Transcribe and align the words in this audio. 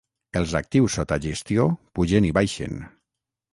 Els 0.39 0.55
actius 0.59 0.95
sota 0.99 1.17
gestió 1.27 1.67
pugen 1.99 2.29
i 2.31 2.35
baixen. 2.41 2.83